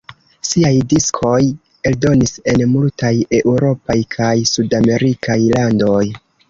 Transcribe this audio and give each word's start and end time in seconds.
Siaj 0.51 0.71
diskoj 0.93 1.35
eldonis 1.91 2.33
en 2.55 2.65
multaj 2.73 3.13
eŭropaj 3.41 4.01
kaj 4.19 4.35
sudamerikaj 4.57 5.43
landoj. 5.59 6.05